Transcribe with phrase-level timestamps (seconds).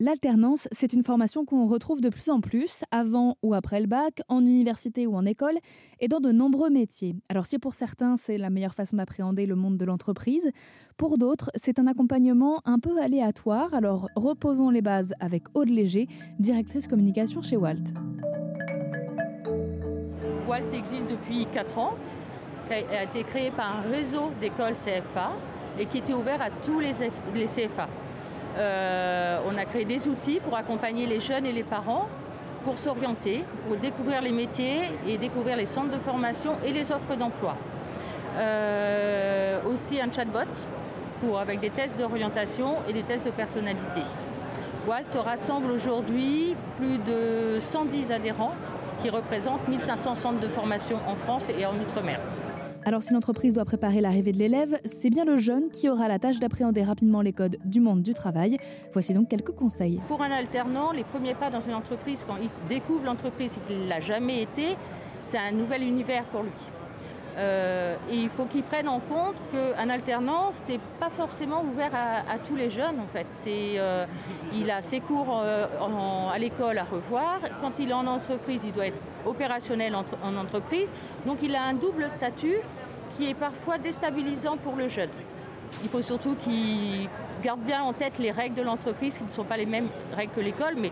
[0.00, 4.22] L'alternance, c'est une formation qu'on retrouve de plus en plus, avant ou après le bac,
[4.28, 5.58] en université ou en école,
[5.98, 7.16] et dans de nombreux métiers.
[7.28, 10.52] Alors si pour certains c'est la meilleure façon d'appréhender le monde de l'entreprise,
[10.96, 13.74] pour d'autres c'est un accompagnement un peu aléatoire.
[13.74, 16.06] Alors reposons les bases avec Aude Léger,
[16.38, 17.82] directrice communication chez Walt.
[20.48, 21.94] Walt existe depuis 4 ans,
[22.68, 25.32] qui a été créé par un réseau d'écoles CFA
[25.76, 27.88] et qui était ouvert à tous les CFA.
[28.58, 32.08] Euh, on a créé des outils pour accompagner les jeunes et les parents
[32.64, 37.14] pour s'orienter, pour découvrir les métiers et découvrir les centres de formation et les offres
[37.16, 37.56] d'emploi.
[38.36, 40.40] Euh, aussi un chatbot
[41.20, 44.02] pour, avec des tests d'orientation et des tests de personnalité.
[44.86, 48.54] Walt rassemble aujourd'hui plus de 110 adhérents
[49.00, 52.20] qui représentent 1500 centres de formation en France et en Outre-mer.
[52.84, 56.18] Alors si l'entreprise doit préparer l'arrivée de l'élève, c'est bien le jeune qui aura la
[56.18, 58.58] tâche d'appréhender rapidement les codes du monde du travail.
[58.92, 60.00] Voici donc quelques conseils.
[60.08, 63.84] Pour un alternant, les premiers pas dans une entreprise, quand il découvre l'entreprise et qu'il
[63.84, 64.76] ne l'a jamais été,
[65.20, 66.50] c'est un nouvel univers pour lui.
[67.38, 72.38] Euh, et il faut qu'il prenne en compte qu'un alternant, c'est pas forcément ouvert à,
[72.38, 73.26] tous les jeunes en fait.
[73.46, 74.06] Euh,
[74.52, 75.66] il a ses cours euh,
[76.32, 77.38] à l'école à revoir.
[77.60, 80.92] Quand il est en entreprise, il doit être opérationnel en entreprise.
[81.26, 82.56] Donc il a un double statut
[83.16, 85.10] qui est parfois déstabilisant pour le jeune.
[85.82, 87.08] Il faut surtout qu'il
[87.42, 90.32] garde bien en tête les règles de l'entreprise qui ne sont pas les mêmes règles
[90.32, 90.90] que l'école, mais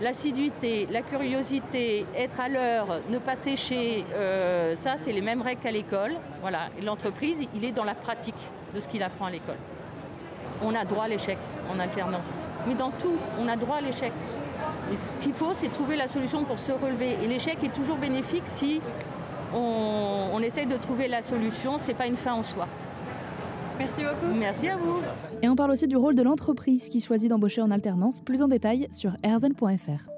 [0.00, 5.60] L'assiduité, la curiosité, être à l'heure, ne pas sécher, euh, ça c'est les mêmes règles
[5.60, 6.12] qu'à l'école.
[6.40, 6.68] Voilà.
[6.82, 8.36] l'entreprise, il est dans la pratique
[8.74, 9.56] de ce qu'il apprend à l'école.
[10.62, 11.38] On a droit à l'échec
[11.72, 12.38] en alternance.
[12.68, 14.12] Mais dans tout, on a droit à l'échec.
[14.92, 17.14] ce qu'il faut, c'est trouver la solution pour se relever.
[17.22, 18.80] Et l'échec est toujours bénéfique si
[19.52, 21.76] on, on essaye de trouver la solution.
[21.76, 22.68] Ce n'est pas une fin en soi.
[23.78, 24.34] Merci beaucoup.
[24.34, 24.98] Merci à vous.
[25.42, 28.48] Et on parle aussi du rôle de l'entreprise qui choisit d'embaucher en alternance, plus en
[28.48, 30.17] détail sur rzn.fr.